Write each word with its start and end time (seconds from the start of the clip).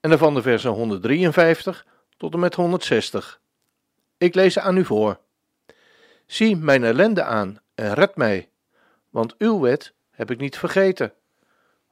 en 0.00 0.08
daarvan 0.08 0.34
de 0.34 0.42
versen 0.42 0.70
153 0.70 1.86
tot 2.16 2.32
en 2.32 2.40
met 2.40 2.54
160. 2.54 3.40
Ik 4.16 4.34
lees 4.34 4.52
ze 4.52 4.60
aan 4.60 4.76
u 4.76 4.84
voor. 4.84 5.18
Zie 6.26 6.56
mijn 6.56 6.84
ellende 6.84 7.22
aan 7.22 7.60
en 7.74 7.94
red 7.94 8.16
mij, 8.16 8.48
want 9.10 9.34
uw 9.38 9.60
wet 9.60 9.94
heb 10.10 10.30
ik 10.30 10.38
niet 10.38 10.58
vergeten. 10.58 11.12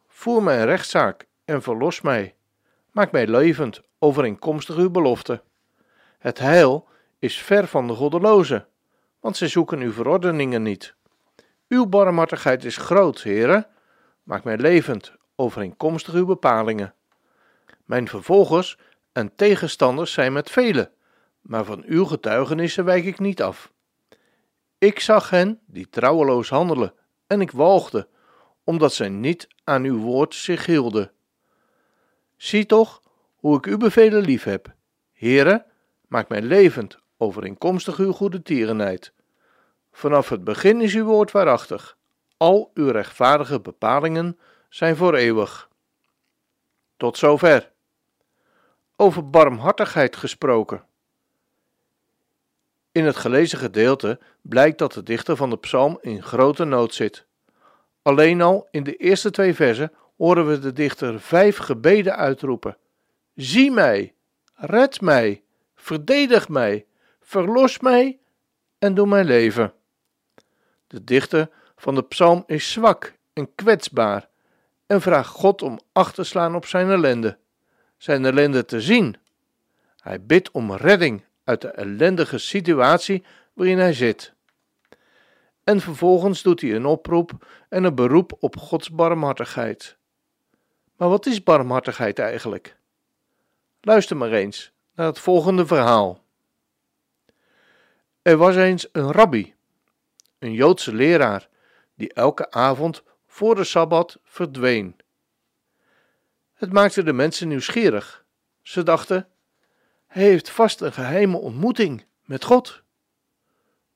Voer 0.07 0.43
mijn 0.43 0.65
rechtszaak 0.65 1.27
en 1.45 1.63
verlos 1.63 2.01
mij. 2.01 2.35
Maak 2.91 3.13
mij 3.13 3.27
levend, 3.27 3.83
overeenkomstig 3.99 4.77
uw 4.77 4.91
belofte. 4.91 5.43
Het 6.19 6.39
heil 6.39 6.89
is 7.19 7.39
ver 7.39 7.67
van 7.67 7.87
de 7.87 7.95
goddelozen, 7.95 8.67
want 9.21 9.37
zij 9.37 9.49
zoeken 9.49 9.81
uw 9.81 9.93
verordeningen 9.93 10.63
niet. 10.63 10.95
Uw 11.69 11.87
barmhartigheid 11.87 12.65
is 12.65 12.77
groot, 12.77 13.23
heren. 13.23 13.67
Maak 14.23 14.45
mij 14.45 14.57
levend, 14.57 15.13
overeenkomstig 15.37 16.15
uw 16.15 16.27
bepalingen. 16.27 16.95
Mijn 17.89 18.09
vervolgers 18.09 18.79
en 19.13 19.35
tegenstanders 19.35 20.13
zijn 20.13 20.33
met 20.33 20.51
velen, 20.51 20.91
maar 21.41 21.65
van 21.65 21.83
uw 21.87 22.05
getuigenissen 22.05 22.85
wijk 22.85 23.05
ik 23.05 23.19
niet 23.19 23.43
af. 23.43 23.73
Ik 24.79 25.01
zag 25.01 25.31
hen 25.31 25.61
die 25.67 25.89
trouweloos 25.89 26.49
handelen, 26.49 26.95
en 27.27 27.41
ik 27.41 27.51
walgde, 27.51 28.09
omdat 28.65 28.93
zij 28.93 29.09
niet 29.09 29.49
aan 29.65 29.85
uw 29.85 29.99
woord 29.99 30.35
zich 30.35 30.67
hielden. 30.67 31.13
Zie 32.37 32.67
toch 32.67 33.03
hoe 33.37 33.57
ik 33.57 33.67
uw 33.67 33.77
bevelen 33.77 34.23
lief 34.23 34.45
heb. 34.45 34.75
Heren, 35.13 35.65
maak 36.09 36.29
mij 36.29 36.43
levend, 36.43 36.99
overeenkomstig 37.17 37.99
uw 37.99 38.13
goede 38.13 38.43
tierenheid. 38.43 39.13
Vanaf 39.93 40.29
het 40.29 40.45
begin 40.45 40.81
is 40.81 40.95
uw 40.95 41.05
woord 41.05 41.31
waarachtig. 41.31 41.97
Al 42.37 42.71
uw 42.75 42.91
rechtvaardige 42.91 43.61
bepalingen 43.61 44.39
zijn 44.69 44.97
voor 44.97 45.15
eeuwig. 45.15 45.69
Tot 46.97 47.19
zover. 47.19 47.77
Over 49.01 49.31
barmhartigheid 49.31 50.17
gesproken. 50.17 50.85
In 52.93 53.05
het 53.05 53.17
gelezen 53.17 53.59
gedeelte 53.59 54.19
blijkt 54.43 54.79
dat 54.79 54.93
de 54.93 55.03
dichter 55.03 55.37
van 55.37 55.51
de 55.51 55.59
psalm 55.59 55.99
in 56.01 56.23
grote 56.23 56.65
nood 56.65 56.95
zit. 56.95 57.27
Alleen 58.03 58.41
al 58.41 58.69
in 58.71 58.83
de 58.83 58.97
eerste 58.97 59.31
twee 59.31 59.55
versen 59.55 59.93
horen 60.17 60.49
we 60.49 60.59
de 60.59 60.73
dichter 60.73 61.21
vijf 61.21 61.57
gebeden 61.57 62.17
uitroepen: 62.17 62.77
Zie 63.35 63.71
mij, 63.71 64.15
red 64.55 65.01
mij, 65.01 65.43
verdedig 65.75 66.49
mij, 66.49 66.87
verlos 67.21 67.79
mij 67.79 68.19
en 68.79 68.95
doe 68.95 69.07
mij 69.07 69.25
leven. 69.25 69.73
De 70.87 71.05
dichter 71.05 71.51
van 71.77 71.95
de 71.95 72.03
psalm 72.03 72.45
is 72.47 72.73
zwak 72.73 73.13
en 73.33 73.55
kwetsbaar 73.55 74.29
en 74.87 75.01
vraagt 75.01 75.31
God 75.31 75.63
om 75.63 75.79
acht 75.93 76.15
te 76.15 76.25
slaan 76.25 76.55
op 76.55 76.67
zijn 76.67 76.91
ellende, 76.91 77.39
zijn 77.99 78.25
ellende 78.25 78.65
te 78.65 78.81
zien. 78.81 79.17
Hij 79.97 80.23
bidt 80.23 80.51
om 80.51 80.73
redding 80.73 81.25
uit 81.45 81.61
de 81.61 81.69
ellendige 81.69 82.39
situatie 82.39 83.25
waarin 83.53 83.79
hij 83.79 83.93
zit. 83.93 84.33
En 85.65 85.81
vervolgens 85.81 86.43
doet 86.43 86.61
hij 86.61 86.75
een 86.75 86.87
oproep 86.87 87.47
en 87.69 87.85
een 87.85 87.95
beroep 87.95 88.37
op 88.39 88.57
Gods 88.57 88.91
barmhartigheid. 88.91 89.97
Maar 90.97 91.09
wat 91.09 91.27
is 91.27 91.43
barmhartigheid 91.43 92.19
eigenlijk? 92.19 92.77
Luister 93.81 94.17
maar 94.17 94.33
eens 94.33 94.73
naar 94.95 95.07
het 95.07 95.19
volgende 95.19 95.67
verhaal. 95.67 96.25
Er 98.23 98.37
was 98.37 98.57
eens 98.57 98.89
een 98.93 99.13
rabbi, 99.13 99.55
een 100.39 100.53
Joodse 100.53 100.95
leraar, 100.95 101.49
die 101.95 102.13
elke 102.13 102.51
avond 102.51 103.03
voor 103.27 103.55
de 103.55 103.65
sabbat 103.65 104.19
verdween. 104.25 104.97
Het 106.59 106.73
maakte 106.73 107.03
de 107.03 107.13
mensen 107.13 107.49
nieuwsgierig. 107.49 108.25
Ze 108.63 108.83
dachten: 108.83 109.29
hij 110.07 110.23
heeft 110.23 110.51
vast 110.51 110.81
een 110.81 110.93
geheime 110.93 111.37
ontmoeting 111.37 112.05
met 112.25 112.45
God. 112.45 112.83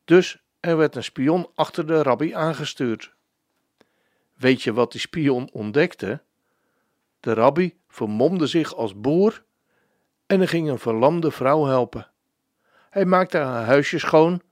Dus 0.05 0.43
er 0.61 0.77
werd 0.77 0.97
een 0.97 1.05
spion 1.05 1.51
achter 1.55 1.87
de 1.87 2.03
rabbi 2.03 2.35
aangestuurd. 2.35 3.15
Weet 4.35 4.63
je 4.63 4.73
wat 4.73 4.93
die 4.93 5.01
spion 5.01 5.51
ontdekte? 5.53 6.23
De 7.21 7.33
rabbi 7.33 7.79
vermomde 7.89 8.47
zich 8.47 8.75
als 8.75 9.01
boer 9.01 9.45
en 10.27 10.49
ging 10.49 10.69
een 10.69 10.79
verlamde 10.79 11.31
vrouw 11.31 11.65
helpen. 11.65 12.11
Hij 12.91 13.05
maakte 13.05 13.39
haar 13.39 13.65
huisje 13.65 13.99
schoon 13.99 14.43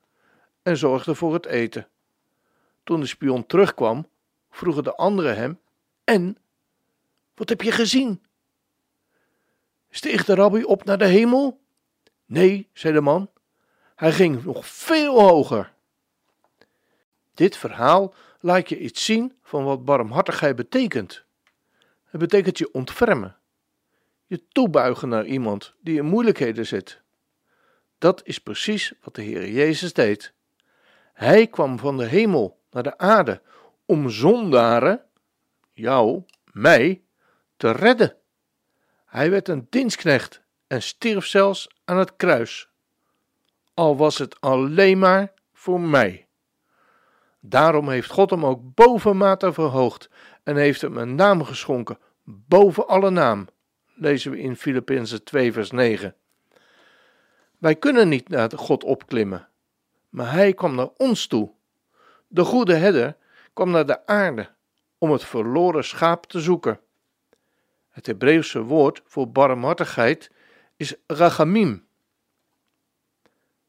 en 0.62 0.76
zorgde 0.76 1.14
voor 1.14 1.32
het 1.32 1.46
eten. 1.46 1.88
Toen 2.84 3.00
de 3.00 3.06
spion 3.06 3.46
terugkwam, 3.46 4.08
vroegen 4.50 4.84
de 4.84 4.96
anderen 4.96 5.36
hem: 5.36 5.60
En? 6.04 6.36
Wat 7.40 7.48
heb 7.48 7.62
je 7.62 7.72
gezien? 7.72 8.22
Steeg 9.90 10.24
de 10.24 10.34
rabbi 10.34 10.64
op 10.64 10.84
naar 10.84 10.98
de 10.98 11.06
hemel? 11.06 11.60
Nee, 12.24 12.68
zei 12.72 12.94
de 12.94 13.00
man. 13.00 13.30
Hij 13.96 14.12
ging 14.12 14.44
nog 14.44 14.66
veel 14.66 15.20
hoger. 15.20 15.72
Dit 17.34 17.56
verhaal 17.56 18.14
laat 18.40 18.68
je 18.68 18.78
iets 18.78 19.04
zien 19.04 19.36
van 19.42 19.64
wat 19.64 19.84
barmhartigheid 19.84 20.56
betekent. 20.56 21.24
Het 22.04 22.20
betekent 22.20 22.58
je 22.58 22.72
ontfermen, 22.72 23.36
je 24.26 24.48
toebuigen 24.48 25.08
naar 25.08 25.26
iemand 25.26 25.74
die 25.80 25.98
in 25.98 26.06
moeilijkheden 26.06 26.66
zit. 26.66 27.00
Dat 27.98 28.20
is 28.24 28.38
precies 28.38 28.92
wat 29.02 29.14
de 29.14 29.22
Heer 29.22 29.50
Jezus 29.50 29.92
deed. 29.92 30.32
Hij 31.12 31.46
kwam 31.46 31.78
van 31.78 31.96
de 31.96 32.06
hemel 32.06 32.60
naar 32.70 32.82
de 32.82 32.98
aarde 32.98 33.42
om 33.84 34.10
zondaren, 34.10 35.04
jou, 35.72 36.22
mij, 36.52 37.02
te 37.60 37.70
redden. 37.70 38.16
Hij 39.06 39.30
werd 39.30 39.48
een 39.48 39.66
dienstknecht 39.70 40.42
en 40.66 40.82
stierf 40.82 41.26
zelfs 41.26 41.68
aan 41.84 41.98
het 41.98 42.16
kruis. 42.16 42.68
Al 43.74 43.96
was 43.96 44.18
het 44.18 44.40
alleen 44.40 44.98
maar 44.98 45.32
voor 45.52 45.80
mij. 45.80 46.26
Daarom 47.40 47.88
heeft 47.88 48.10
God 48.10 48.30
hem 48.30 48.46
ook 48.46 48.60
bovenmate 48.74 49.52
verhoogd 49.52 50.10
en 50.42 50.56
heeft 50.56 50.80
hem 50.80 50.96
een 50.96 51.14
naam 51.14 51.44
geschonken, 51.44 51.98
boven 52.24 52.86
alle 52.86 53.10
naam, 53.10 53.48
lezen 53.94 54.30
we 54.30 54.38
in 54.38 54.56
Filippenzen 54.56 55.24
2 55.24 55.52
vers 55.52 55.70
9. 55.70 56.14
Wij 57.58 57.76
kunnen 57.76 58.08
niet 58.08 58.28
naar 58.28 58.50
God 58.56 58.84
opklimmen, 58.84 59.48
maar 60.08 60.32
hij 60.32 60.52
kwam 60.52 60.74
naar 60.74 60.90
ons 60.96 61.26
toe. 61.26 61.52
De 62.28 62.44
goede 62.44 62.74
herder 62.74 63.16
kwam 63.52 63.70
naar 63.70 63.86
de 63.86 64.06
aarde 64.06 64.48
om 64.98 65.10
het 65.10 65.24
verloren 65.24 65.84
schaap 65.84 66.26
te 66.26 66.40
zoeken. 66.40 66.80
Het 68.00 68.08
Hebreeuwse 68.08 68.62
woord 68.62 69.02
voor 69.04 69.30
barmhartigheid 69.30 70.30
is 70.76 70.94
rachamim. 71.06 71.86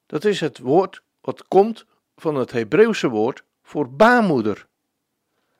Dat 0.05 0.25
is 0.25 0.39
het 0.39 0.59
woord 0.59 1.01
wat 1.21 1.47
komt 1.47 1.85
van 2.15 2.35
het 2.35 2.51
Hebreeuwse 2.51 3.09
woord 3.09 3.43
voor 3.61 3.93
baarmoeder. 3.93 4.67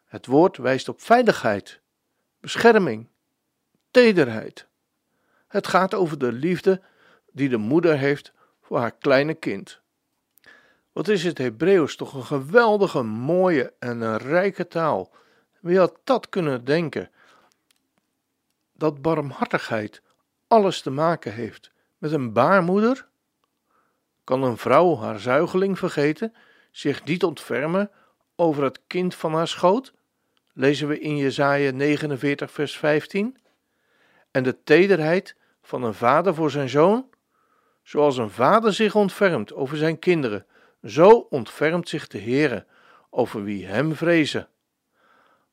Het 0.06 0.25
woord 0.25 0.57
wijst 0.57 0.89
op 0.89 1.01
veiligheid, 1.01 1.79
bescherming, 2.39 3.07
tederheid. 3.91 4.68
Het 5.47 5.67
gaat 5.67 5.94
over 5.94 6.17
de 6.17 6.31
liefde 6.31 6.81
die 7.31 7.50
de 7.50 7.57
moeder 7.57 7.97
heeft 7.97 8.33
voor 8.62 8.77
haar 8.77 8.95
kleine 8.95 9.33
kind. 9.33 9.81
Wat 10.91 11.07
is 11.07 11.24
het 11.24 11.38
Hebreeuws 11.38 11.95
toch 11.95 12.13
een 12.13 12.25
geweldige, 12.25 13.03
mooie 13.03 13.74
en 13.79 14.17
rijke 14.17 14.67
taal. 14.67 15.12
Wie 15.59 15.77
had 15.77 16.00
dat 16.03 16.29
kunnen 16.29 16.65
denken? 16.65 17.09
Dat 18.81 19.01
barmhartigheid 19.01 20.01
alles 20.48 20.81
te 20.81 20.89
maken 20.89 21.33
heeft 21.33 21.72
met 21.98 22.12
een 22.12 22.33
baarmoeder? 22.33 23.07
Kan 24.24 24.44
een 24.44 24.57
vrouw 24.57 24.98
haar 24.98 25.19
zuigeling 25.19 25.80
vergeten, 25.80 26.33
zich 26.72 27.04
niet 27.04 27.24
ontfermen 27.24 27.92
over 28.36 28.63
het 28.63 28.81
kind 28.88 29.16
van 29.16 29.33
haar 29.33 29.48
schoot? 29.48 29.94
Lezen 30.54 30.88
we 30.88 31.00
in 31.00 31.18
Jesaja 31.18 31.72
49 31.72 32.51
vers 32.51 32.78
15. 32.78 33.38
En 34.31 34.44
de 34.44 34.63
tederheid 34.63 35.36
van 35.62 35.84
een 35.84 35.94
vader 35.94 36.36
voor 36.36 36.51
zijn 36.51 36.69
zoon? 36.69 37.10
Zoals 37.84 38.18
een 38.18 38.31
vader 38.31 38.74
zich 38.74 38.95
ontfermt 38.95 39.54
over 39.54 39.77
zijn 39.77 40.00
kinderen, 40.00 40.45
zo 40.84 41.10
ontfermt 41.10 41.89
zich 41.89 42.07
de 42.07 42.19
Heere 42.19 42.66
over 43.10 43.44
wie 43.44 43.66
hem 43.66 43.95
vrezen. 43.95 44.48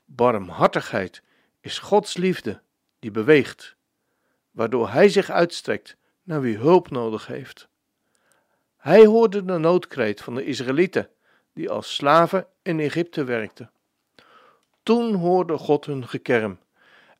Barmhartigheid 0.04 1.22
is 1.60 1.78
Gods 1.78 2.16
liefde 2.16 2.60
die 2.98 3.10
beweegt. 3.10 3.76
waardoor 4.50 4.90
hij 4.90 5.08
zich 5.08 5.30
uitstrekt 5.30 5.96
naar 6.22 6.40
wie 6.40 6.56
hulp 6.56 6.90
nodig 6.90 7.26
heeft. 7.26 7.68
Hij 8.76 9.06
hoorde 9.06 9.44
de 9.44 9.58
noodkreet 9.58 10.20
van 10.20 10.34
de 10.34 10.44
Israëlieten, 10.44 11.10
die 11.52 11.70
als 11.70 11.94
slaven 11.94 12.46
in 12.62 12.80
Egypte 12.80 13.24
werkten. 13.24 13.70
Toen 14.82 15.14
hoorde 15.14 15.58
God 15.58 15.84
hun 15.84 16.08
gekerm 16.08 16.58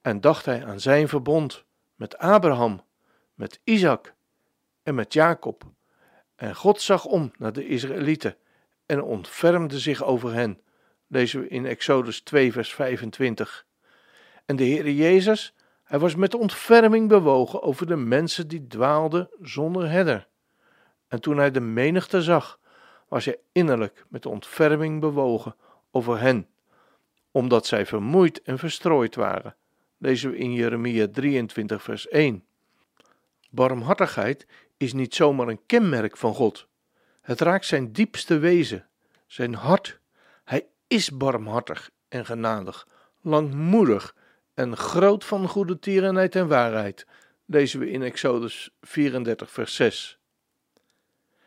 en 0.01 0.21
dacht 0.21 0.45
hij 0.45 0.65
aan 0.67 0.81
zijn 0.81 1.09
verbond 1.09 1.65
met 1.95 2.19
Abraham, 2.19 2.83
met 3.35 3.61
Isaac 3.65 4.15
en 4.83 4.95
met 4.95 5.13
Jacob. 5.13 5.65
En 6.37 6.55
God 6.55 6.81
zag 6.81 7.05
om 7.05 7.33
naar 7.39 7.53
de 7.53 7.67
Israëlieten 7.67 8.37
en 8.87 9.03
ontfermde 9.03 9.79
zich 9.79 10.05
over 10.05 10.33
hen. 10.33 10.61
Lezen 11.07 11.41
we 11.41 11.49
in 11.49 11.67
Exodus 11.67 12.21
2, 12.21 12.53
vers 12.53 12.75
25. 12.75 13.67
En 14.45 14.57
de 14.57 14.65
Heere 14.65 14.95
Jezus, 14.95 15.55
hij 15.89 15.99
was 15.99 16.15
met 16.15 16.35
ontferming 16.35 17.09
bewogen 17.09 17.63
over 17.63 17.87
de 17.87 17.97
mensen 17.97 18.49
die 18.49 18.67
dwaalden 18.67 19.31
zonder 19.41 19.91
herder. 19.91 20.29
En 21.09 21.21
toen 21.21 21.37
hij 21.37 21.51
de 21.51 21.61
menigte 21.61 22.23
zag, 22.23 22.59
was 23.09 23.25
hij 23.25 23.39
innerlijk 23.53 24.05
met 24.09 24.27
ontferming 24.27 25.01
bewogen 25.01 25.57
over 25.91 26.21
hen, 26.21 26.49
omdat 27.31 27.67
zij 27.67 27.87
vermoeid 27.87 28.43
en 28.43 28.59
verstrooid 28.59 29.15
waren. 29.15 29.57
Lezen 29.99 30.31
we 30.31 30.37
in 30.37 30.53
Jeremia 30.53 31.09
23, 31.13 31.83
vers 31.83 32.09
1. 32.09 32.45
Barmhartigheid 33.51 34.47
is 34.77 34.93
niet 34.93 35.15
zomaar 35.15 35.49
een 35.49 35.67
kenmerk 35.67 36.17
van 36.17 36.35
God. 36.35 36.67
Het 37.21 37.41
raakt 37.41 37.67
zijn 37.67 37.93
diepste 37.93 38.39
wezen, 38.39 38.87
zijn 39.27 39.55
hart. 39.55 40.01
Hij 40.45 40.67
is 40.87 41.17
barmhartig 41.17 41.91
en 42.09 42.27
genadig, 42.27 42.87
langmoedig 43.21 44.15
en 44.59 44.77
groot 44.77 45.25
van 45.25 45.49
goede 45.49 45.79
tierenheid 45.79 46.35
en 46.37 46.49
waarheid. 46.49 47.07
Lezen 47.45 47.81
we 47.81 47.91
in 47.91 48.03
Exodus 48.03 48.71
34, 48.81 49.51
vers 49.51 49.75
6. 49.75 50.19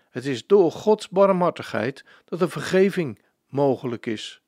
Het 0.09 0.25
is 0.25 0.47
door 0.47 0.71
Gods 0.71 1.09
barmhartigheid 1.09 2.05
dat 2.25 2.41
er 2.41 2.49
vergeving 2.49 3.21
mogelijk 3.47 4.05
is. 4.05 4.41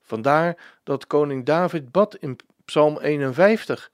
Vandaar 0.00 0.80
dat 0.82 1.06
koning 1.06 1.44
David 1.44 1.90
bad 1.90 2.16
in 2.16 2.38
Psalm 2.64 2.98
51: 2.98 3.90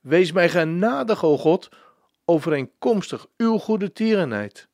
Wees 0.00 0.32
mij 0.32 0.48
genadig, 0.48 1.24
o 1.24 1.38
God, 1.38 1.68
overeenkomstig 2.24 3.26
uw 3.36 3.58
goede 3.58 3.92
tierenheid. 3.92 4.68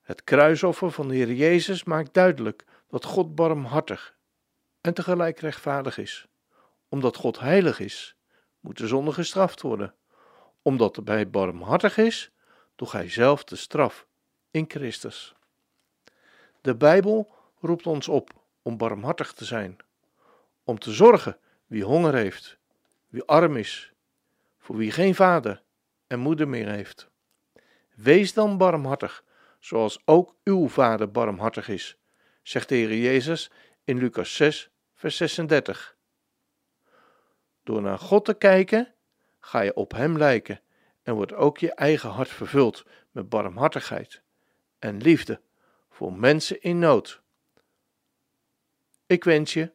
Het 0.00 0.24
kruisoffer 0.24 0.90
van 0.90 1.08
de 1.08 1.14
Heer 1.14 1.32
Jezus 1.32 1.84
maakt 1.84 2.14
duidelijk 2.14 2.64
dat 2.88 3.04
God 3.04 3.34
barmhartig 3.34 4.16
en 4.80 4.94
tegelijk 4.94 5.40
rechtvaardig 5.40 5.98
is. 5.98 6.28
Omdat 6.90 7.16
God 7.16 7.38
heilig 7.38 7.80
is, 7.80 8.16
moet 8.60 8.78
de 8.78 8.86
zonde 8.86 9.12
gestraft 9.12 9.60
worden. 9.60 9.94
Omdat 10.62 11.00
hij 11.04 11.30
barmhartig 11.30 11.96
is, 11.96 12.30
droeg 12.76 12.92
hij 12.92 13.10
zelf 13.10 13.44
de 13.44 13.56
straf 13.56 14.06
in 14.50 14.64
Christus. 14.68 15.34
De 16.60 16.76
Bijbel 16.76 17.34
roept 17.60 17.86
ons 17.86 18.08
op 18.08 18.30
om 18.62 18.76
barmhartig 18.76 19.32
te 19.32 19.44
zijn, 19.44 19.76
om 20.64 20.78
te 20.78 20.92
zorgen 20.92 21.38
wie 21.66 21.84
honger 21.84 22.14
heeft, 22.14 22.58
wie 23.08 23.24
arm 23.24 23.56
is, 23.56 23.92
voor 24.58 24.76
wie 24.76 24.90
geen 24.90 25.14
vader 25.14 25.62
en 26.06 26.18
moeder 26.18 26.48
meer 26.48 26.68
heeft. 26.68 27.10
Wees 27.94 28.32
dan 28.32 28.58
barmhartig, 28.58 29.24
zoals 29.58 30.02
ook 30.04 30.34
uw 30.44 30.68
vader 30.68 31.10
barmhartig 31.10 31.68
is, 31.68 31.96
zegt 32.42 32.68
de 32.68 32.74
Heer 32.74 32.96
Jezus 32.96 33.50
in 33.84 33.98
Lucas 33.98 34.36
6, 34.36 34.70
vers 34.94 35.16
36. 35.16 35.98
Door 37.64 37.82
naar 37.82 37.98
God 37.98 38.24
te 38.24 38.34
kijken, 38.34 38.94
ga 39.40 39.60
je 39.60 39.74
op 39.74 39.92
Hem 39.92 40.18
lijken 40.18 40.60
en 41.02 41.14
wordt 41.14 41.32
ook 41.32 41.58
je 41.58 41.74
eigen 41.74 42.10
hart 42.10 42.28
vervuld 42.28 42.84
met 43.10 43.28
barmhartigheid 43.28 44.22
en 44.78 44.96
liefde 44.96 45.40
voor 45.90 46.12
mensen 46.12 46.62
in 46.62 46.78
nood. 46.78 47.22
Ik 49.06 49.24
wens 49.24 49.52
je 49.52 49.72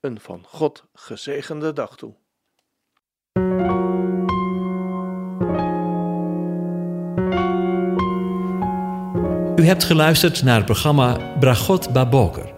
een 0.00 0.20
van 0.20 0.44
God 0.44 0.84
gezegende 0.92 1.72
dag 1.72 1.96
toe. 1.96 2.14
U 9.56 9.64
hebt 9.64 9.84
geluisterd 9.84 10.42
naar 10.42 10.56
het 10.56 10.64
programma 10.64 11.36
Bragot 11.38 11.92
Baboker. 11.92 12.57